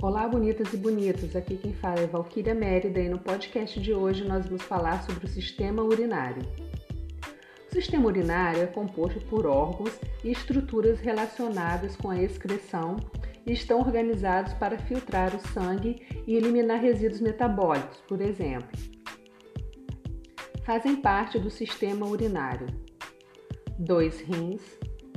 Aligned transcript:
Olá, 0.00 0.28
bonitas 0.28 0.72
e 0.72 0.76
bonitos. 0.76 1.34
Aqui 1.34 1.56
quem 1.56 1.72
fala 1.72 1.98
é 1.98 2.06
Valquíria 2.06 2.54
Mérida 2.54 3.00
e 3.00 3.08
no 3.08 3.18
podcast 3.18 3.80
de 3.80 3.92
hoje 3.92 4.22
nós 4.22 4.46
vamos 4.46 4.62
falar 4.62 5.02
sobre 5.02 5.26
o 5.26 5.28
sistema 5.28 5.82
urinário. 5.82 6.40
O 7.68 7.74
sistema 7.74 8.06
urinário 8.06 8.62
é 8.62 8.66
composto 8.66 9.20
por 9.22 9.44
órgãos 9.44 9.98
e 10.22 10.30
estruturas 10.30 11.00
relacionadas 11.00 11.96
com 11.96 12.10
a 12.10 12.22
excreção 12.22 12.94
e 13.44 13.52
estão 13.52 13.80
organizados 13.80 14.52
para 14.52 14.78
filtrar 14.78 15.34
o 15.34 15.40
sangue 15.48 16.06
e 16.28 16.36
eliminar 16.36 16.80
resíduos 16.80 17.20
metabólicos, 17.20 18.00
por 18.06 18.20
exemplo. 18.20 18.70
Fazem 20.64 20.94
parte 20.94 21.40
do 21.40 21.50
sistema 21.50 22.06
urinário 22.06 22.68
dois 23.76 24.20
rins, 24.20 24.62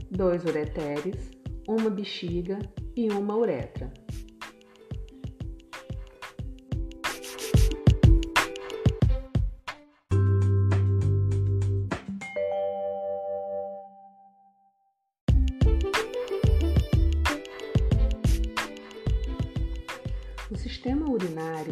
dois 0.09 0.43
ureteres, 0.43 1.29
uma 1.67 1.91
bexiga 1.91 2.57
e 2.95 3.11
uma 3.11 3.37
uretra. 3.37 4.00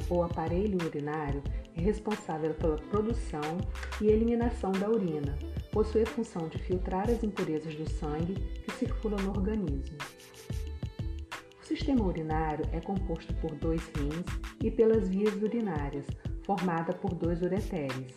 Ou 0.09 0.23
aparelho 0.23 0.77
urinário 0.85 1.41
é 1.75 1.81
responsável 1.81 2.53
pela 2.55 2.77
produção 2.77 3.59
e 4.01 4.07
eliminação 4.07 4.71
da 4.71 4.89
urina. 4.89 5.37
Possui 5.71 6.03
a 6.03 6.07
função 6.07 6.47
de 6.49 6.57
filtrar 6.57 7.09
as 7.09 7.23
impurezas 7.23 7.75
do 7.75 7.89
sangue 7.89 8.33
que 8.33 8.71
circulam 8.71 9.19
no 9.21 9.31
organismo. 9.31 9.97
O 11.61 11.65
sistema 11.65 12.03
urinário 12.03 12.66
é 12.73 12.79
composto 12.79 13.33
por 13.35 13.53
dois 13.55 13.81
rins 13.95 14.25
e 14.63 14.71
pelas 14.71 15.07
vias 15.07 15.35
urinárias, 15.35 16.05
formada 16.44 16.94
por 16.94 17.13
dois 17.13 17.41
ureteres, 17.41 18.16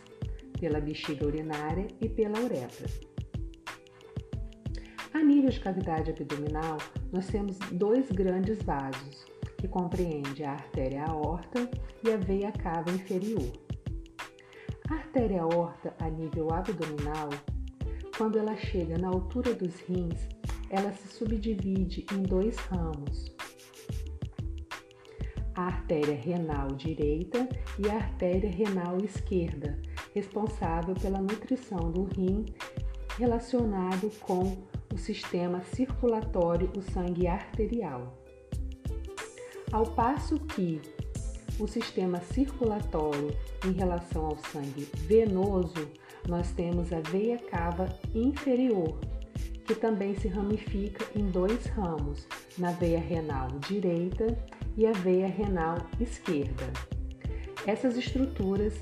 pela 0.58 0.80
bexiga 0.80 1.27
urinária 1.27 1.86
e 2.00 2.08
pela 2.08 2.40
uretra. 2.40 2.86
A 5.12 5.18
nível 5.22 5.50
de 5.50 5.60
cavidade 5.60 6.10
abdominal, 6.10 6.78
nós 7.12 7.27
temos 7.27 7.58
dois 7.70 8.10
grandes 8.10 8.62
vasos, 8.62 9.27
que 9.62 9.68
compreende 9.68 10.42
a 10.42 10.55
artéria 10.55 11.05
aorta 11.05 11.70
e 12.05 12.10
a 12.10 12.16
veia 12.16 12.50
cava 12.50 12.91
inferior. 12.91 13.52
A 14.91 14.94
artéria 14.94 15.42
aorta 15.42 15.94
a 16.00 16.10
nível 16.10 16.52
abdominal, 16.52 17.28
quando 18.18 18.40
ela 18.40 18.56
chega 18.56 18.98
na 18.98 19.06
altura 19.06 19.55
dos 19.55 19.78
rins, 19.83 20.28
ela 20.68 20.92
se 20.92 21.06
subdivide 21.06 22.05
em 22.12 22.24
dois 22.24 22.56
ramos. 22.56 23.33
A 25.55 25.66
artéria 25.66 26.16
renal 26.16 26.66
direita 26.74 27.48
e 27.78 27.88
a 27.88 27.94
artéria 27.94 28.50
renal 28.50 28.96
esquerda, 28.98 29.80
responsável 30.12 30.96
pela 30.96 31.20
nutrição 31.20 31.92
do 31.92 32.02
rim 32.02 32.46
relacionado 33.16 34.10
com 34.18 34.56
o 34.92 34.98
sistema 34.98 35.62
circulatório, 35.62 36.68
o 36.77 36.83
sangue 36.83 37.28
arterial. 37.28 38.21
Ao 39.72 39.86
passo 39.86 40.38
que 40.38 40.82
o 41.58 41.66
sistema 41.66 42.20
circulatório 42.20 43.34
em 43.64 43.72
relação 43.72 44.26
ao 44.26 44.36
sangue 44.36 44.86
venoso, 45.06 45.90
nós 46.28 46.50
temos 46.52 46.92
a 46.92 47.00
veia 47.00 47.38
cava 47.38 47.88
inferior, 48.14 49.00
que 49.64 49.74
também 49.74 50.14
se 50.14 50.28
ramifica 50.28 51.06
em 51.18 51.24
dois 51.24 51.64
ramos, 51.66 52.28
na 52.58 52.72
veia 52.72 53.00
renal 53.00 53.48
direita 53.66 54.38
e 54.76 54.86
a 54.86 54.92
veia 54.92 55.26
renal 55.26 55.78
esquerda. 55.98 56.70
Essas 57.66 57.96
estruturas 57.96 58.74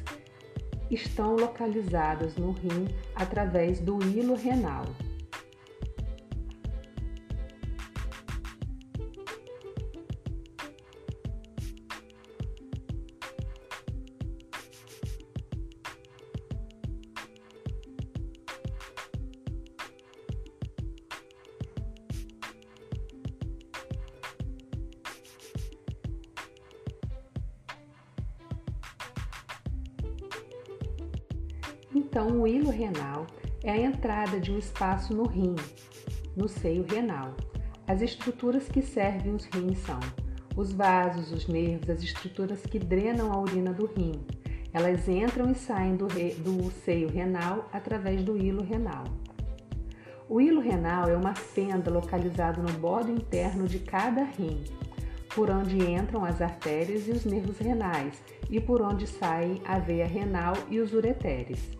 estão 0.90 1.36
localizadas 1.36 2.34
no 2.34 2.50
rim 2.50 2.88
através 3.14 3.78
do 3.78 4.02
hilo 4.02 4.34
renal. 4.34 4.86
Então, 31.94 32.40
o 32.40 32.46
hilo 32.46 32.70
renal 32.70 33.26
é 33.62 33.72
a 33.72 33.80
entrada 33.80 34.38
de 34.38 34.52
um 34.52 34.58
espaço 34.58 35.14
no 35.14 35.26
rim, 35.26 35.56
no 36.36 36.48
seio 36.48 36.84
renal. 36.88 37.34
As 37.86 38.00
estruturas 38.00 38.68
que 38.68 38.80
servem 38.80 39.34
os 39.34 39.44
rins 39.46 39.78
são 39.78 39.98
os 40.56 40.72
vasos, 40.72 41.32
os 41.32 41.46
nervos, 41.48 41.90
as 41.90 42.02
estruturas 42.02 42.60
que 42.62 42.78
drenam 42.78 43.32
a 43.32 43.40
urina 43.40 43.72
do 43.72 43.86
rim. 43.86 44.24
Elas 44.72 45.08
entram 45.08 45.50
e 45.50 45.54
saem 45.54 45.96
do, 45.96 46.06
re... 46.06 46.34
do 46.34 46.70
seio 46.84 47.08
renal 47.08 47.68
através 47.72 48.22
do 48.22 48.36
hilo 48.36 48.62
renal. 48.62 49.04
O 50.28 50.40
hilo 50.40 50.60
renal 50.60 51.08
é 51.08 51.16
uma 51.16 51.34
fenda 51.34 51.90
localizada 51.90 52.62
no 52.62 52.72
bordo 52.74 53.10
interno 53.10 53.66
de 53.66 53.80
cada 53.80 54.22
rim, 54.22 54.62
por 55.34 55.50
onde 55.50 55.76
entram 55.76 56.24
as 56.24 56.40
artérias 56.40 57.08
e 57.08 57.10
os 57.10 57.24
nervos 57.24 57.58
renais 57.58 58.22
e 58.48 58.60
por 58.60 58.80
onde 58.80 59.08
saem 59.08 59.60
a 59.64 59.78
veia 59.78 60.06
renal 60.06 60.54
e 60.68 60.78
os 60.78 60.92
ureteres. 60.92 61.79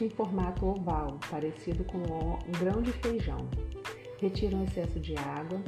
Têm 0.00 0.08
formato 0.08 0.64
oval, 0.64 1.18
parecido 1.30 1.84
com 1.84 1.98
um 1.98 2.52
grão 2.58 2.80
de 2.80 2.90
feijão. 2.90 3.46
Retiram 4.18 4.64
excesso 4.64 4.98
de 4.98 5.14
água, 5.14 5.62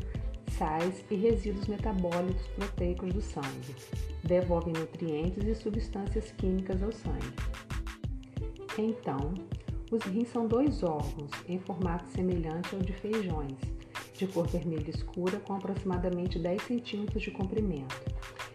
sais 0.57 1.05
e 1.11 1.15
resíduos 1.17 1.67
metabólicos 1.67 2.47
proteicos 2.57 3.13
do 3.13 3.21
sangue. 3.21 3.77
Devolvem 4.25 4.73
nutrientes 4.73 5.47
e 5.47 5.55
substâncias 5.55 6.33
químicas 6.33 6.83
ao 6.83 6.91
sangue. 6.93 7.31
Então, 8.79 9.35
os 9.91 10.03
rins 10.05 10.29
são 10.29 10.47
dois 10.47 10.83
órgãos 10.83 11.31
em 11.47 11.59
formato 11.59 12.09
semelhante 12.09 12.75
ao 12.75 12.81
de 12.81 12.95
feijões, 12.95 13.59
de 14.15 14.27
cor 14.29 14.47
vermelha 14.47 14.89
escura 14.89 15.41
com 15.41 15.57
aproximadamente 15.57 16.39
10 16.39 16.63
centímetros 16.63 17.23
de 17.23 17.31
comprimento. 17.33 18.01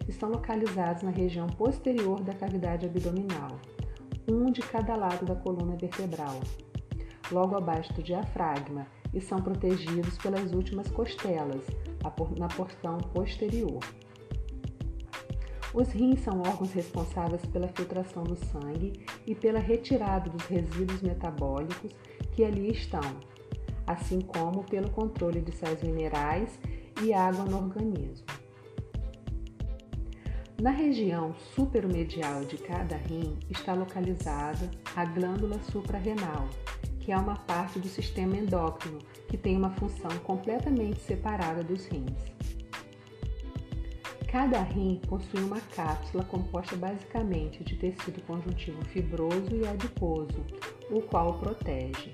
Estão 0.10 0.32
localizados 0.32 1.04
na 1.04 1.12
região 1.12 1.46
posterior 1.46 2.20
da 2.24 2.34
cavidade 2.34 2.88
abdominal, 2.88 3.60
um 4.28 4.52
de 4.52 4.62
cada 4.62 4.96
lado 4.96 5.26
da 5.26 5.36
coluna 5.36 5.76
vertebral, 5.76 6.40
logo 7.32 7.56
abaixo 7.56 7.94
do 7.94 8.04
diafragma, 8.04 8.88
e 9.14 9.22
são 9.22 9.42
protegidos 9.42 10.18
pelas 10.18 10.52
últimas 10.54 10.90
costelas, 10.90 11.64
na 12.38 12.48
porção 12.48 12.98
posterior. 13.14 13.80
Os 15.74 15.90
rins 15.90 16.22
são 16.22 16.40
órgãos 16.40 16.72
responsáveis 16.72 17.46
pela 17.46 17.68
filtração 17.68 18.24
do 18.24 18.36
sangue 18.36 19.06
e 19.26 19.36
pela 19.36 19.60
retirada 19.60 20.30
dos 20.30 20.46
resíduos 20.46 21.02
metabólicos 21.02 21.92
que 22.34 22.44
ali 22.44 22.72
estão, 22.72 23.02
assim 23.86 24.22
como 24.22 24.64
pelo 24.64 24.90
controle 24.90 25.42
de 25.42 25.52
sais 25.52 25.82
minerais 25.82 26.60
e 27.02 27.14
água 27.14 27.46
no 27.46 27.58
organismo. 27.58 28.27
Na 30.60 30.72
região 30.72 31.36
superomedial 31.56 32.44
de 32.44 32.58
cada 32.58 32.98
rim 32.98 33.38
está 33.48 33.76
localizada 33.76 34.72
a 34.96 35.06
glândula 35.06 35.60
suprarrenal, 35.72 36.50
que 37.00 37.12
é 37.12 37.18
uma 37.18 37.36
parte 37.36 37.78
do 37.78 37.88
sistema 37.88 38.36
endócrino 38.36 38.98
que 39.30 39.38
tem 39.38 39.56
uma 39.56 39.70
função 39.76 40.10
completamente 40.24 41.00
separada 41.02 41.64
dos 41.64 41.86
rins. 41.86 42.34
Cada 44.32 44.60
rim 44.64 45.00
possui 45.08 45.42
uma 45.42 45.62
cápsula 45.76 46.24
composta 46.24 46.76
basicamente 46.76 47.64
de 47.64 47.76
tecido 47.76 48.20
conjuntivo 48.26 48.84
fibroso 48.86 49.56
e 49.56 49.68
adiposo, 49.68 50.44
o 50.90 51.02
qual 51.04 51.30
o 51.30 51.40
protege. 51.40 52.14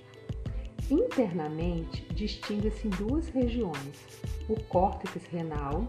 Internamente, 0.92 2.06
distingue-se 2.13 2.89
duas 2.89 3.30
regiões: 3.30 4.22
o 4.50 4.62
córtex 4.66 5.25
renal, 5.28 5.88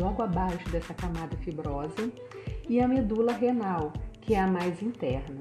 logo 0.00 0.22
abaixo 0.22 0.68
dessa 0.70 0.94
camada 0.94 1.36
fibrosa, 1.36 2.10
e 2.68 2.80
a 2.80 2.88
medula 2.88 3.32
renal, 3.32 3.92
que 4.20 4.34
é 4.34 4.40
a 4.40 4.46
mais 4.46 4.82
interna. 4.82 5.40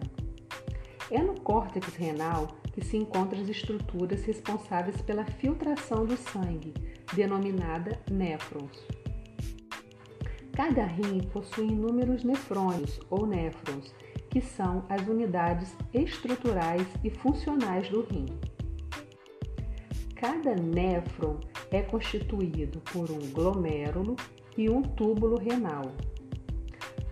É 1.10 1.22
no 1.24 1.40
córtex 1.40 1.96
renal 1.96 2.48
que 2.74 2.84
se 2.84 2.98
encontram 2.98 3.42
as 3.42 3.50
estruturas 3.50 4.24
responsáveis 4.24 5.02
pela 5.02 5.26
filtração 5.26 6.06
do 6.06 6.16
sangue, 6.18 6.74
denominada 7.14 8.00
néfrons. 8.12 8.86
Cada 10.54 10.86
rim 10.86 11.22
possui 11.32 11.68
inúmeros 11.68 12.24
nefrônios 12.24 13.00
ou 13.10 13.26
néfrons, 13.26 13.94
que 14.30 14.42
são 14.42 14.86
as 14.90 15.08
unidades 15.08 15.76
estruturais 15.94 16.86
e 17.04 17.10
funcionais 17.10 17.90
do 17.90 18.02
rim. 18.02 18.28
Cada 20.16 20.54
néfron 20.56 21.40
é 21.72 21.82
constituído 21.82 22.82
por 22.92 23.10
um 23.10 23.20
glomérulo 23.32 24.16
e 24.58 24.70
um 24.70 24.82
túbulo 24.82 25.38
renal. 25.38 25.92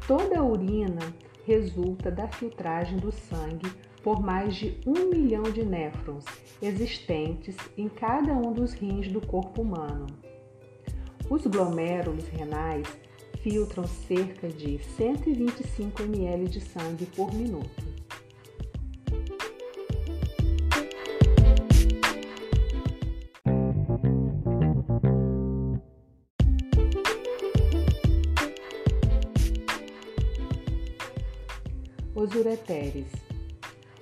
Toda 0.08 0.40
a 0.40 0.44
urina 0.44 1.14
resulta 1.46 2.12
da 2.12 2.28
filtragem 2.28 2.98
do 2.98 3.12
sangue 3.12 3.72
por 4.04 4.22
mais 4.22 4.56
de 4.56 4.80
um 4.86 5.10
milhão 5.10 5.44
de 5.44 5.64
néfrons 5.64 6.24
existentes 6.62 7.56
em 7.78 7.90
cada 7.90 8.34
um 8.34 8.54
dos 8.54 8.74
rins 8.74 9.12
do 9.12 9.20
corpo 9.20 9.62
humano. 9.62 10.08
Os 11.30 11.46
glomérulos 11.46 12.28
renais 12.30 12.88
filtram 13.42 13.86
cerca 13.86 14.48
de 14.48 14.80
125 14.80 16.04
ml 16.04 16.48
de 16.48 16.62
sangue 16.62 17.06
por 17.08 17.34
minuto. 17.34 17.84
Ureteres. 32.48 33.08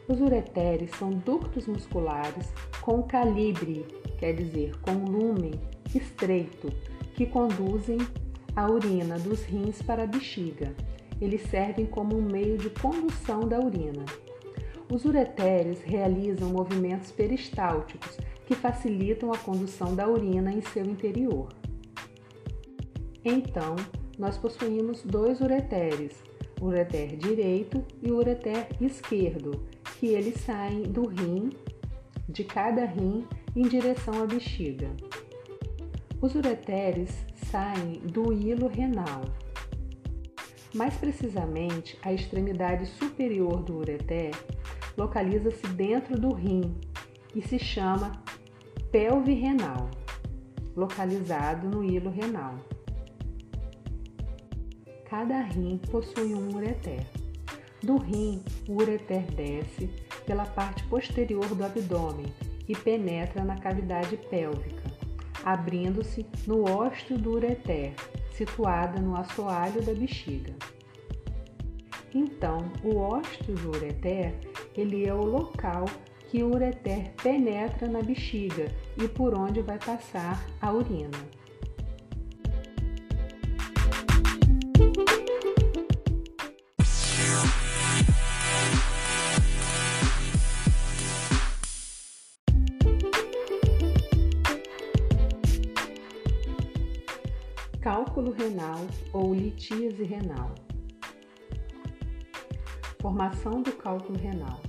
Os 0.07 0.21
ureteres 0.21 0.91
são 0.99 1.09
ductos 1.09 1.65
musculares 1.65 2.53
com 2.79 3.01
calibre, 3.01 3.85
quer 4.19 4.33
dizer, 4.33 4.79
com 4.81 4.91
lumen 4.91 5.59
estreito, 5.95 6.71
que 7.15 7.25
conduzem 7.25 7.97
a 8.55 8.69
urina 8.69 9.17
dos 9.17 9.41
rins 9.43 9.81
para 9.81 10.03
a 10.03 10.07
bexiga. 10.07 10.75
Eles 11.19 11.41
servem 11.49 11.87
como 11.87 12.15
um 12.15 12.21
meio 12.21 12.57
de 12.57 12.69
condução 12.69 13.47
da 13.47 13.59
urina. 13.59 14.05
Os 14.91 15.05
ureteres 15.05 15.81
realizam 15.81 16.49
movimentos 16.49 17.11
peristálticos 17.11 18.17
que 18.45 18.53
facilitam 18.53 19.33
a 19.33 19.37
condução 19.37 19.95
da 19.95 20.07
urina 20.07 20.51
em 20.51 20.61
seu 20.61 20.85
interior. 20.85 21.49
Então, 23.23 23.75
nós 24.19 24.37
possuímos 24.37 25.01
dois 25.01 25.41
ureteres, 25.41 26.13
ureter 26.61 27.15
direito 27.17 27.83
e 28.01 28.11
ureter 28.11 28.67
esquerdo, 28.81 29.65
que 29.99 30.07
eles 30.07 30.41
saem 30.41 30.83
do 30.83 31.07
rim, 31.07 31.49
de 32.27 32.43
cada 32.43 32.85
rim, 32.85 33.25
em 33.55 33.63
direção 33.63 34.21
à 34.21 34.25
bexiga. 34.25 34.89
Os 36.21 36.35
ureteres 36.35 37.09
saem 37.49 37.99
do 37.99 38.33
hilo 38.33 38.67
renal. 38.67 39.23
Mais 40.73 40.95
precisamente, 40.95 41.97
a 42.01 42.11
extremidade 42.11 42.85
superior 42.85 43.63
do 43.63 43.77
ureter 43.77 44.31
localiza-se 44.97 45.67
dentro 45.67 46.19
do 46.19 46.33
rim 46.33 46.75
e 47.33 47.41
se 47.41 47.59
chama 47.59 48.23
pelve 48.91 49.33
renal, 49.33 49.89
localizado 50.75 51.69
no 51.69 51.83
hilo 51.83 52.09
renal. 52.09 52.55
Cada 55.17 55.43
rim 55.43 55.77
possui 55.89 56.35
um 56.35 56.53
ureter. 56.57 57.07
Do 57.81 57.95
rim, 57.95 58.43
o 58.67 58.81
ureter 58.81 59.23
desce 59.31 59.87
pela 60.25 60.45
parte 60.45 60.83
posterior 60.87 61.47
do 61.55 61.63
abdômen 61.63 62.25
e 62.67 62.75
penetra 62.75 63.41
na 63.45 63.57
cavidade 63.57 64.17
pélvica, 64.29 64.83
abrindo-se 65.45 66.25
no 66.45 66.69
ósteo 66.69 67.17
do 67.17 67.31
ureter, 67.31 67.93
situada 68.33 68.99
no 68.99 69.15
assoalho 69.15 69.81
da 69.83 69.93
bexiga. 69.93 70.53
Então, 72.13 72.69
o 72.83 72.97
ósteo 72.97 73.55
do 73.55 73.69
ureter, 73.69 74.35
ele 74.75 75.07
é 75.07 75.13
o 75.13 75.23
local 75.23 75.85
que 76.27 76.43
o 76.43 76.53
ureter 76.53 77.13
penetra 77.23 77.87
na 77.87 78.01
bexiga 78.01 78.67
e 79.01 79.07
por 79.07 79.33
onde 79.33 79.61
vai 79.61 79.79
passar 79.79 80.45
a 80.61 80.73
urina. 80.73 81.34
Cálculo 97.85 98.31
renal 98.31 98.79
ou 99.13 99.31
litíase 99.31 100.03
renal. 100.05 100.55
Formação 102.99 103.61
do 103.61 103.71
cálculo 103.73 104.17
renal. 104.17 104.59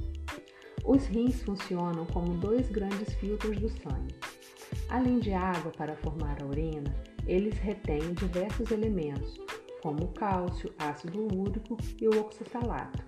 Os 0.84 1.06
rins 1.06 1.42
funcionam 1.42 2.04
como 2.04 2.34
dois 2.34 2.68
grandes 2.68 3.14
filtros 3.14 3.58
do 3.58 3.70
sangue. 3.70 4.14
Além 4.90 5.18
de 5.18 5.32
água 5.32 5.72
para 5.78 5.96
formar 5.96 6.42
a 6.42 6.46
urina, 6.46 6.94
eles 7.26 7.58
retêm 7.58 8.12
diversos 8.12 8.70
elementos, 8.70 9.40
como 9.80 10.04
o 10.04 10.12
cálcio, 10.12 10.70
ácido 10.78 11.26
úrico 11.34 11.78
e 11.98 12.06
o 12.08 12.20
oxalato. 12.20 13.02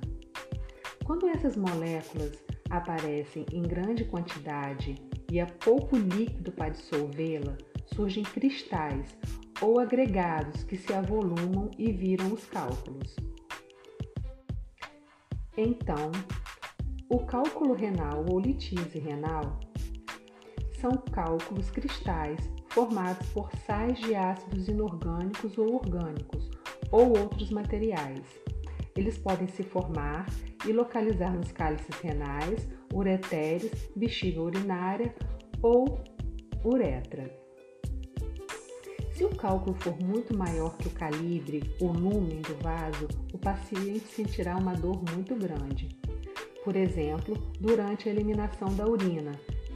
Quando 1.05 1.29
essas 1.29 1.55
moléculas 1.55 2.43
aparecem 2.71 3.45
em 3.53 3.61
grande 3.61 4.07
quantidade 4.07 4.95
e 5.31 5.39
há 5.39 5.45
pouco 5.45 5.99
líquido 5.99 6.51
para 6.53 6.71
dissolvê-la, 6.71 7.59
surgem 7.95 8.23
cristais 8.23 9.15
ou 9.61 9.81
agregados 9.81 10.63
que 10.65 10.77
se 10.77 10.93
avolumam 10.93 11.71
e 11.77 11.93
viram 11.93 12.33
os 12.33 12.45
cálculos. 12.47 13.17
Então, 15.57 16.13
o 17.09 17.19
cálculo 17.21 17.75
renal 17.75 18.25
ou 18.31 18.39
litise 18.39 18.99
renal 18.99 19.59
são 20.81 20.93
cálculos 21.11 21.71
cristais 21.71 22.39
formados 22.69 23.29
por 23.31 23.51
sais 23.67 23.99
de 23.99 24.15
ácidos 24.15 24.69
inorgânicos 24.69 25.59
ou 25.59 25.75
orgânicos 25.75 26.51
ou 26.93 27.19
outros 27.19 27.51
materiais. 27.51 28.23
Eles 28.97 29.19
podem 29.19 29.49
se 29.49 29.63
formar 29.63 30.27
e 30.67 30.73
localizar 30.73 31.35
nos 31.35 31.53
cálices 31.53 31.95
renais, 32.01 32.69
ureteres, 32.93 33.91
bexiga 33.97 34.43
urinária 34.43 35.15
ou 35.63 35.99
uretra. 36.65 37.38
Se 39.19 39.25
o 39.25 39.31
cálculo 39.31 39.75
for 39.81 40.01
muito 40.01 40.33
maior 40.33 40.77
que 40.77 40.87
o 40.87 40.93
calibre, 40.93 41.75
o 41.81 41.89
lumen 41.89 42.41
do 42.41 42.55
vaso, 42.63 43.09
o 43.35 43.37
paciente 43.37 44.07
sentirá 44.07 44.57
uma 44.57 44.75
dor 44.75 45.03
muito 45.13 45.35
grande. 45.35 45.89
Por 46.63 46.77
exemplo, 46.77 47.37
durante 47.59 48.09
a 48.09 48.13
eliminação 48.13 48.73
da 48.77 48.87
urina, 48.87 49.33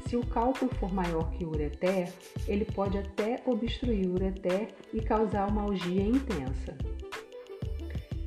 se 0.07 0.17
o 0.17 0.25
cálculo 0.25 0.73
for 0.77 0.95
maior 0.95 1.29
que 1.33 1.45
o 1.45 1.49
ureter, 1.49 2.13
ele 2.47 2.65
pode 2.65 2.99
até 2.99 3.43
obstruir 3.45 4.07
o 4.07 4.13
ureter 4.13 4.69
e 4.95 5.01
causar 5.01 5.51
uma 5.51 5.63
algia 5.63 6.03
intensa. 6.03 6.79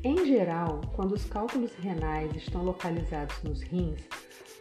Em 0.03 0.25
geral, 0.25 0.81
quando 0.97 1.13
os 1.13 1.23
cálculos 1.23 1.73
renais 1.75 2.35
estão 2.35 2.61
localizados 2.61 3.41
nos 3.41 3.61
rins, 3.61 4.01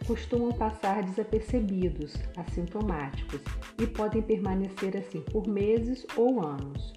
costumam 0.05 0.51
passar 0.51 1.03
desapercebidos, 1.03 2.13
assintomáticos, 2.37 3.41
e 3.81 3.87
podem 3.87 4.21
permanecer 4.21 4.95
assim 4.97 5.21
por 5.21 5.47
meses 5.47 6.05
ou 6.15 6.45
anos. 6.45 6.93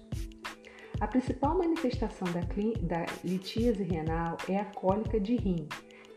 A 0.99 1.07
principal 1.07 1.57
manifestação 1.57 2.27
da, 2.31 2.41
da 2.41 3.05
litíase 3.23 3.83
renal 3.83 4.37
é 4.47 4.57
a 4.57 4.65
cólica 4.65 5.19
de 5.19 5.35
rim, 5.35 5.67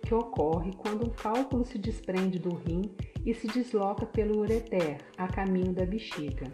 que 0.04 0.12
ocorre 0.12 0.72
quando 0.76 1.06
um 1.06 1.10
cálculo 1.10 1.64
se 1.64 1.78
desprende 1.78 2.38
do 2.38 2.54
rim 2.56 2.82
e 3.24 3.32
se 3.32 3.46
desloca 3.46 4.04
pelo 4.04 4.40
ureter 4.40 4.98
a 5.16 5.28
caminho 5.28 5.72
da 5.72 5.86
bexiga. 5.86 6.52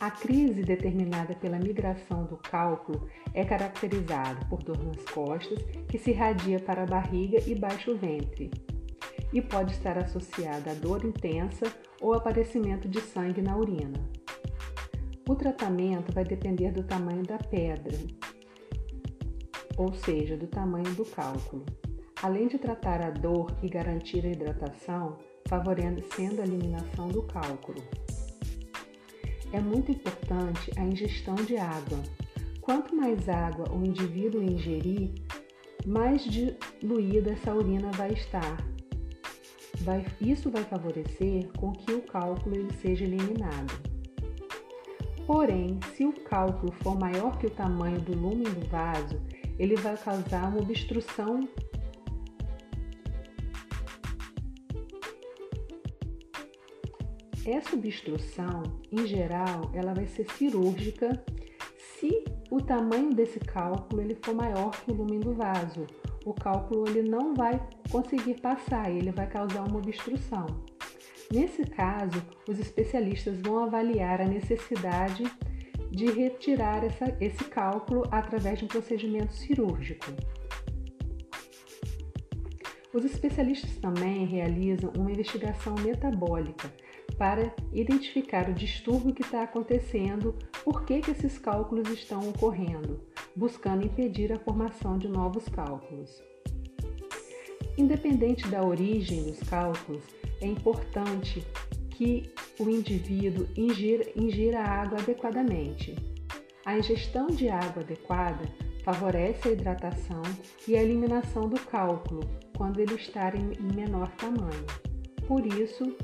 A 0.00 0.10
crise 0.10 0.62
determinada 0.62 1.34
pela 1.34 1.58
migração 1.58 2.24
do 2.24 2.38
cálculo 2.38 3.06
é 3.34 3.44
caracterizada 3.44 4.46
por 4.46 4.62
dor 4.62 4.82
nas 4.82 5.04
costas, 5.04 5.62
que 5.88 5.98
se 5.98 6.12
irradia 6.12 6.58
para 6.58 6.84
a 6.84 6.86
barriga 6.86 7.38
e 7.46 7.54
baixo 7.54 7.94
ventre, 7.94 8.50
e 9.32 9.40
pode 9.40 9.72
estar 9.72 9.98
associada 9.98 10.70
a 10.70 10.74
dor 10.74 11.04
intensa 11.04 11.66
ou 12.00 12.14
aparecimento 12.14 12.88
de 12.88 13.00
sangue 13.00 13.42
na 13.42 13.56
urina. 13.56 13.98
O 15.28 15.34
tratamento 15.34 16.12
vai 16.12 16.24
depender 16.24 16.72
do 16.72 16.82
tamanho 16.82 17.22
da 17.22 17.38
pedra, 17.38 17.96
ou 19.76 19.94
seja, 19.94 20.36
do 20.36 20.46
tamanho 20.46 20.92
do 20.94 21.04
cálculo. 21.04 21.64
Além 22.22 22.48
de 22.48 22.58
tratar 22.58 23.00
a 23.00 23.10
dor 23.10 23.56
e 23.62 23.68
garantir 23.68 24.26
a 24.26 24.30
hidratação, 24.30 25.16
favorecendo 25.48 26.42
a 26.42 26.44
eliminação 26.44 27.08
do 27.08 27.22
cálculo. 27.22 27.82
É 29.52 29.60
muito 29.60 29.90
importante 29.90 30.70
a 30.76 30.82
ingestão 30.82 31.34
de 31.34 31.56
água. 31.56 31.98
Quanto 32.60 32.94
mais 32.94 33.28
água 33.28 33.72
o 33.72 33.84
indivíduo 33.84 34.42
ingerir, 34.42 35.12
mais 35.86 36.22
diluída 36.24 37.32
essa 37.32 37.54
urina 37.54 37.90
vai 37.92 38.12
estar, 38.12 38.58
Vai, 39.80 40.04
isso 40.20 40.50
vai 40.50 40.62
favorecer 40.64 41.50
com 41.58 41.72
que 41.72 41.92
o 41.92 42.02
cálculo 42.02 42.54
ele 42.54 42.72
seja 42.74 43.04
eliminado. 43.04 43.72
Porém, 45.26 45.78
se 45.94 46.04
o 46.04 46.12
cálculo 46.12 46.72
for 46.82 46.98
maior 46.98 47.38
que 47.38 47.46
o 47.46 47.50
tamanho 47.50 48.00
do 48.00 48.14
lumen 48.14 48.52
do 48.52 48.66
vaso, 48.68 49.20
ele 49.58 49.76
vai 49.76 49.96
causar 49.96 50.48
uma 50.48 50.60
obstrução 50.60 51.48
Essa 57.46 57.74
obstrução, 57.74 58.62
em 58.92 59.06
geral, 59.06 59.72
ela 59.74 59.94
vai 59.94 60.06
ser 60.06 60.24
cirúrgica 60.32 61.24
se 61.78 62.22
o 62.50 62.60
tamanho 62.60 63.14
desse 63.14 63.40
cálculo 63.40 64.02
ele 64.02 64.14
for 64.22 64.34
maior 64.34 64.70
que 64.70 64.92
o 64.92 64.94
lumen 64.94 65.20
do 65.20 65.34
vaso. 65.34 65.86
O 66.24 66.34
cálculo 66.34 66.86
ele 66.88 67.08
não 67.08 67.34
vai 67.34 67.60
conseguir 67.90 68.40
passar, 68.40 68.90
ele 68.90 69.10
vai 69.10 69.26
causar 69.26 69.66
uma 69.66 69.78
obstrução. 69.78 70.46
Nesse 71.32 71.64
caso, 71.64 72.22
os 72.48 72.58
especialistas 72.58 73.40
vão 73.40 73.64
avaliar 73.64 74.20
a 74.20 74.26
necessidade 74.26 75.24
de 75.90 76.06
retirar 76.06 76.84
essa, 76.84 77.16
esse 77.20 77.44
cálculo 77.44 78.02
através 78.10 78.58
de 78.58 78.64
um 78.64 78.68
procedimento 78.68 79.32
cirúrgico. 79.32 80.06
Os 82.92 83.04
especialistas 83.04 83.76
também 83.76 84.26
realizam 84.26 84.92
uma 84.96 85.10
investigação 85.10 85.74
metabólica 85.76 86.72
para 87.16 87.54
identificar 87.72 88.48
o 88.48 88.54
distúrbio 88.54 89.14
que 89.14 89.22
está 89.22 89.42
acontecendo, 89.42 90.34
por 90.64 90.84
que, 90.84 91.00
que 91.00 91.10
esses 91.12 91.38
cálculos 91.38 91.88
estão 91.90 92.28
ocorrendo, 92.28 93.00
buscando 93.40 93.86
impedir 93.86 94.30
a 94.34 94.38
formação 94.38 94.98
de 94.98 95.08
novos 95.08 95.48
cálculos. 95.48 96.22
Independente 97.78 98.46
da 98.48 98.62
origem 98.62 99.22
dos 99.22 99.40
cálculos, 99.48 100.04
é 100.42 100.46
importante 100.46 101.42
que 101.88 102.30
o 102.58 102.68
indivíduo 102.68 103.48
ingira, 103.56 104.06
ingira 104.14 104.62
água 104.62 104.98
adequadamente. 104.98 105.96
A 106.66 106.76
ingestão 106.76 107.28
de 107.28 107.48
água 107.48 107.82
adequada 107.82 108.44
favorece 108.84 109.48
a 109.48 109.52
hidratação 109.52 110.20
e 110.68 110.76
a 110.76 110.82
eliminação 110.82 111.48
do 111.48 111.58
cálculo 111.60 112.20
quando 112.58 112.78
ele 112.78 112.96
está 112.96 113.32
em 113.34 113.56
menor 113.74 114.10
tamanho. 114.16 114.66
Por 115.26 115.46
isso, 115.46 115.96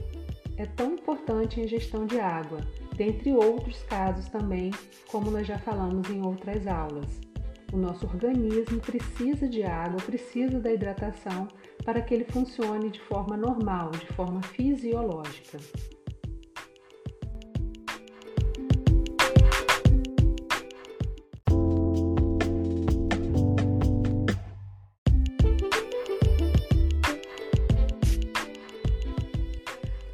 é 0.57 0.65
tão 0.65 0.95
importante 0.95 1.61
a 1.61 1.65
ingestão 1.65 2.07
de 2.07 2.19
água, 2.19 2.61
dentre 2.97 3.31
outros 3.35 3.83
casos 3.83 4.27
também, 4.31 4.71
como 5.09 5.31
nós 5.31 5.47
já 5.47 5.59
falamos 5.59 6.09
em 6.09 6.25
outras 6.25 6.67
aulas. 6.67 7.26
O 7.77 7.79
nosso 7.79 8.07
organismo 8.07 8.81
precisa 8.81 9.47
de 9.47 9.63
água, 9.63 10.01
precisa 10.01 10.59
da 10.59 10.73
hidratação 10.73 11.47
para 11.85 12.01
que 12.01 12.15
ele 12.15 12.25
funcione 12.25 12.89
de 12.89 12.99
forma 13.03 13.37
normal, 13.37 13.91
de 13.91 14.07
forma 14.15 14.41
fisiológica. 14.41 15.59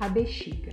A 0.01 0.09
bexiga. 0.09 0.73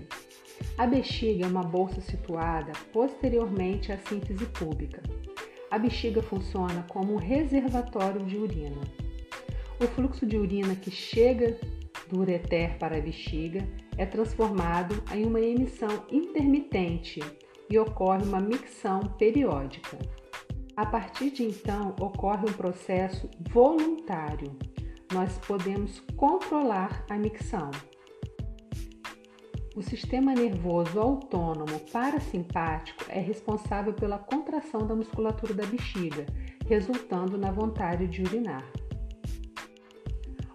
A 0.76 0.88
bexiga 0.88 1.46
é 1.46 1.48
uma 1.48 1.62
bolsa 1.62 2.02
situada 2.02 2.72
posteriormente 2.92 3.92
à 3.92 4.00
síntese 4.00 4.48
pública. 4.48 5.04
A 5.72 5.78
bexiga 5.78 6.22
funciona 6.22 6.86
como 6.90 7.14
um 7.14 7.18
reservatório 7.18 8.26
de 8.26 8.38
urina. 8.38 8.82
O 9.80 9.88
fluxo 9.88 10.26
de 10.26 10.36
urina 10.36 10.76
que 10.76 10.90
chega 10.90 11.60
do 12.10 12.20
ureter 12.20 12.78
para 12.80 12.98
a 12.98 13.02
bexiga 13.02 13.68
é 13.98 14.06
transformado 14.06 15.04
em 15.14 15.26
uma 15.26 15.40
emissão 15.40 16.06
intermitente 16.12 17.20
e 17.70 17.78
ocorre 17.78 18.24
uma 18.24 18.40
micção 18.40 19.00
periódica. 19.18 19.98
A 20.76 20.86
partir 20.86 21.30
de 21.30 21.44
então, 21.44 21.96
ocorre 22.00 22.50
um 22.50 22.54
processo 22.54 23.30
voluntário. 23.52 24.58
Nós 25.14 25.38
podemos 25.40 26.00
controlar 26.16 27.06
a 27.10 27.16
micção. 27.16 27.70
O 29.76 29.84
sistema 29.84 30.34
nervoso 30.34 31.00
autônomo 31.00 31.80
parasimpático 31.92 33.06
é 33.08 33.20
responsável 33.20 33.94
pela 33.94 34.18
contração 34.18 34.86
da 34.86 34.96
musculatura 34.96 35.54
da 35.54 35.66
bexiga, 35.66 36.26
resultando 36.68 37.38
na 37.38 37.52
vontade 37.52 38.08
de 38.08 38.24
urinar. 38.24 38.66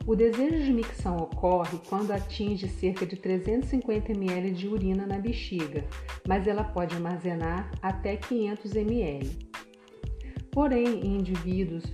O 0.06 0.14
desejo 0.14 0.62
de 0.64 0.73
micção 0.73 1.16
ocorre 1.16 1.78
quando 1.88 2.11
atinge 2.11 2.68
cerca 2.68 3.06
de 3.06 3.16
350 3.16 4.12
ml 4.12 4.50
de 4.50 4.68
urina 4.68 5.06
na 5.06 5.18
bexiga, 5.18 5.87
mas 6.28 6.47
ela 6.47 6.64
pode 6.64 6.94
armazenar 6.94 7.71
até 7.80 8.16
500 8.16 8.75
ml. 8.75 9.49
Porém, 10.50 11.00
em 11.00 11.16
indivíduos 11.16 11.85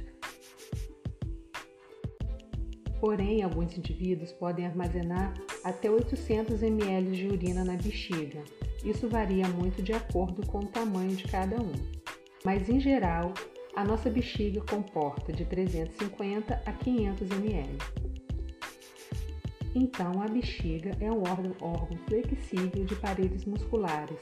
Porém, 3.01 3.43
alguns 3.43 3.79
indivíduos 3.79 4.31
podem 4.33 4.67
armazenar 4.67 5.33
até 5.65 5.91
800 5.91 6.63
ml 6.63 7.11
de 7.11 7.27
urina 7.27 7.65
na 7.65 7.75
bexiga. 7.75 8.43
Isso 8.85 9.09
varia 9.09 9.49
muito 9.49 9.83
de 9.83 9.93
acordo 9.93 10.47
com 10.47 10.61
o 10.61 10.67
tamanho 10.67 11.15
de 11.15 11.25
cada 11.25 11.57
um. 11.61 11.73
Mas, 12.45 12.69
em 12.69 12.81
geral, 12.81 13.35
a 13.77 13.85
nossa 13.85 14.09
bexiga 14.09 14.61
comporta 14.63 15.33
de 15.33 15.45
350 15.45 16.63
a 16.65 16.73
500 16.73 17.31
ml. 17.31 17.79
Então, 19.75 20.23
a 20.23 20.27
bexiga 20.27 20.97
é 21.01 21.11
um 21.11 21.21
órgão, 21.21 21.55
órgão 21.61 21.99
flexível 22.09 22.85
de 22.85 22.97
paredes 22.97 23.45
musculares. 23.45 24.19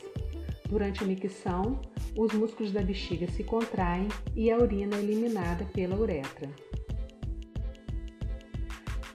Durante 0.69 1.03
a 1.03 1.07
micção, 1.07 1.81
os 2.17 2.33
músculos 2.35 2.73
da 2.73 2.83
bexiga 2.83 3.27
se 3.29 3.43
contraem 3.45 4.09
e 4.37 4.51
a 4.51 4.59
urina 4.59 4.97
é 4.97 4.99
eliminada 4.99 5.65
pela 5.67 5.97
uretra 5.97 6.51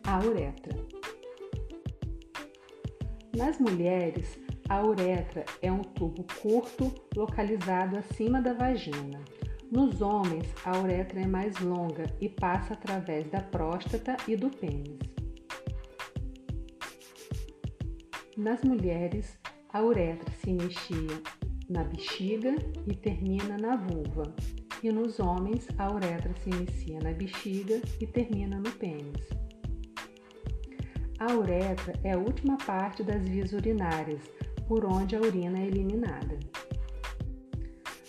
a 0.06 0.20
uretra. 0.20 0.93
Nas 3.36 3.58
mulheres, 3.58 4.40
a 4.70 4.86
uretra 4.86 5.44
é 5.60 5.72
um 5.72 5.82
tubo 5.82 6.24
curto 6.40 6.94
localizado 7.16 7.98
acima 7.98 8.40
da 8.40 8.54
vagina. 8.54 9.20
Nos 9.72 10.04
homens, 10.04 10.46
a 10.64 10.78
uretra 10.78 11.20
é 11.20 11.26
mais 11.26 11.58
longa 11.60 12.06
e 12.22 12.30
passa 12.30 12.74
através 12.74 13.28
da 13.32 13.42
próstata 13.42 14.16
e 14.28 14.36
do 14.36 14.52
pênis. 14.52 15.00
Nas 18.38 18.64
mulheres, 18.64 19.36
a 19.70 19.82
uretra 19.82 20.32
se 20.34 20.52
inicia 20.52 21.20
na 21.68 21.84
bexiga 21.86 22.56
e 22.86 22.96
termina 22.96 23.58
na 23.58 23.76
vulva, 23.78 24.32
e 24.84 24.92
nos 24.92 25.20
homens, 25.20 25.68
a 25.80 25.92
uretra 25.92 26.32
se 26.36 26.52
inicia 26.52 27.00
na 27.00 27.14
bexiga 27.14 27.82
e 28.00 28.06
termina 28.06 28.58
no 28.58 28.72
pênis. 28.74 29.28
A 31.26 31.34
uretra 31.36 31.98
é 32.04 32.12
a 32.12 32.18
última 32.18 32.58
parte 32.58 33.02
das 33.02 33.22
vias 33.24 33.54
urinárias, 33.54 34.20
por 34.68 34.84
onde 34.84 35.16
a 35.16 35.22
urina 35.22 35.58
é 35.58 35.68
eliminada. 35.68 36.38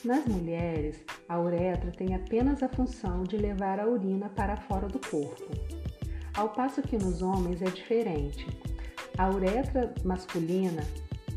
Nas 0.04 0.26
mulheres, 0.26 1.00
a 1.28 1.40
uretra 1.40 1.92
tem 1.92 2.16
apenas 2.16 2.60
a 2.60 2.68
função 2.68 3.22
de 3.22 3.36
levar 3.36 3.78
a 3.78 3.86
urina 3.86 4.28
para 4.30 4.56
fora 4.56 4.88
do 4.88 4.98
corpo, 4.98 5.48
ao 6.36 6.48
passo 6.48 6.82
que 6.82 6.96
nos 6.96 7.22
homens 7.22 7.62
é 7.62 7.66
diferente. 7.66 8.48
A 9.16 9.30
uretra 9.30 9.94
masculina 10.02 10.82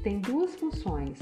tem 0.01 0.19
duas 0.19 0.55
funções. 0.55 1.19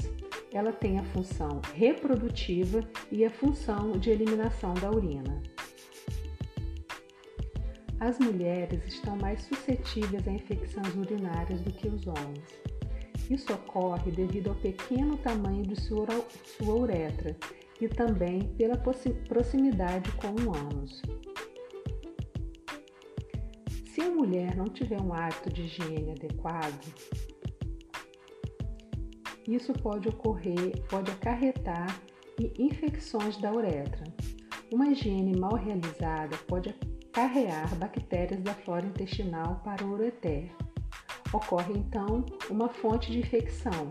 Ela 0.54 0.72
tem 0.72 0.98
a 0.98 1.04
função 1.04 1.60
reprodutiva 1.74 2.80
e 3.12 3.26
a 3.26 3.30
função 3.30 3.92
de 3.92 4.08
eliminação 4.08 4.72
da 4.72 4.90
urina. 4.90 5.42
As 7.98 8.18
mulheres 8.18 8.86
estão 8.86 9.16
mais 9.16 9.40
suscetíveis 9.42 10.28
a 10.28 10.30
infecções 10.30 10.94
urinárias 10.94 11.60
do 11.62 11.72
que 11.72 11.88
os 11.88 12.06
homens. 12.06 12.44
Isso 13.30 13.52
ocorre 13.52 14.10
devido 14.10 14.50
ao 14.50 14.54
pequeno 14.56 15.16
tamanho 15.16 15.62
de 15.62 15.80
sua, 15.80 16.06
uretra 16.62 17.34
e 17.80 17.88
também 17.88 18.42
pela 18.56 18.76
proximidade 18.76 20.12
com 20.12 20.28
o 20.28 20.54
ânus. 20.54 21.02
Se 23.86 24.02
a 24.02 24.10
mulher 24.10 24.54
não 24.54 24.66
tiver 24.66 25.00
um 25.00 25.14
hábito 25.14 25.50
de 25.52 25.62
higiene 25.62 26.10
adequado, 26.10 26.94
isso 29.48 29.72
pode 29.72 30.08
ocorrer, 30.08 30.82
pode 30.88 31.10
acarretar 31.10 32.00
em 32.38 32.66
infecções 32.66 33.36
da 33.38 33.52
uretra. 33.52 34.04
Uma 34.72 34.88
higiene 34.88 35.38
mal 35.38 35.54
realizada 35.54 36.36
pode 36.46 36.74
carrear 37.16 37.74
bactérias 37.76 38.42
da 38.42 38.52
flora 38.52 38.84
intestinal 38.84 39.62
para 39.64 39.82
o 39.82 39.92
ureter. 39.92 40.50
Ocorre 41.32 41.72
então 41.72 42.26
uma 42.50 42.68
fonte 42.68 43.10
de 43.10 43.20
infecção. 43.20 43.88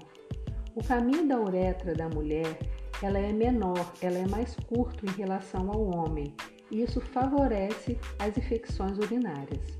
O 0.75 0.83
caminho 0.83 1.27
da 1.27 1.41
uretra 1.41 1.95
da 1.95 2.07
mulher 2.07 2.59
ela 3.01 3.17
é 3.17 3.33
menor, 3.33 3.93
ela 3.99 4.19
é 4.19 4.27
mais 4.27 4.55
curto 4.67 5.07
em 5.07 5.11
relação 5.17 5.71
ao 5.71 5.89
homem, 5.89 6.35
e 6.69 6.83
isso 6.83 7.01
favorece 7.01 7.97
as 8.19 8.37
infecções 8.37 8.95
urinárias. 8.99 9.79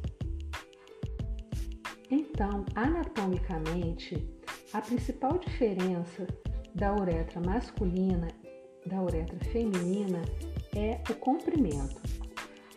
Então, 2.10 2.66
anatomicamente, 2.74 4.28
a 4.74 4.82
principal 4.82 5.38
diferença 5.38 6.26
da 6.74 6.96
uretra 6.96 7.40
masculina 7.42 8.28
da 8.88 9.00
uretra 9.04 9.38
feminina 9.52 10.24
é 10.76 11.00
o 11.12 11.14
comprimento. 11.14 12.25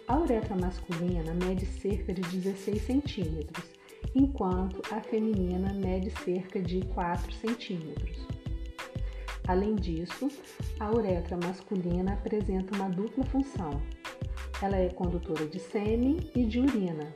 A 0.09 0.17
uretra 0.17 0.57
masculina 0.57 1.35
mede 1.35 1.67
cerca 1.67 2.15
de 2.15 2.23
16 2.23 2.81
centímetros, 2.81 3.65
enquanto 4.15 4.81
a 4.91 5.03
feminina 5.03 5.71
mede 5.75 6.11
cerca 6.25 6.62
de 6.62 6.81
4 6.95 7.31
centímetros. 7.35 8.27
Além 9.47 9.75
disso, 9.75 10.31
a 10.81 10.91
uretra 10.91 11.37
masculina 11.37 12.15
apresenta 12.15 12.75
uma 12.75 12.88
dupla 12.88 13.23
função. 13.27 13.83
Ela 14.62 14.79
é 14.79 14.88
condutora 14.88 15.47
de 15.47 15.59
sêmen 15.59 16.19
e 16.35 16.47
de 16.47 16.59
urina, 16.59 17.15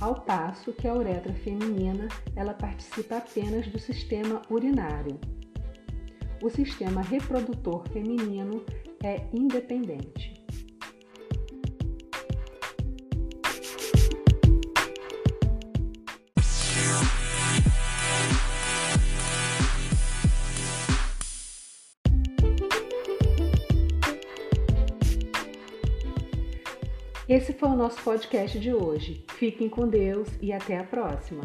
ao 0.00 0.14
passo 0.14 0.72
que 0.72 0.86
a 0.86 0.94
uretra 0.94 1.32
feminina 1.34 2.06
ela 2.36 2.54
participa 2.54 3.16
apenas 3.16 3.66
do 3.66 3.80
sistema 3.80 4.42
urinário. 4.48 5.18
O 6.40 6.48
sistema 6.48 7.02
reprodutor 7.02 7.82
feminino 7.88 8.64
é 9.02 9.26
independente. 9.32 10.37
Esse 27.28 27.52
foi 27.52 27.68
o 27.68 27.76
nosso 27.76 28.00
podcast 28.02 28.58
de 28.58 28.72
hoje. 28.72 29.22
Fiquem 29.28 29.68
com 29.68 29.86
Deus 29.86 30.28
e 30.40 30.50
até 30.50 30.78
a 30.78 30.84
próxima. 30.84 31.44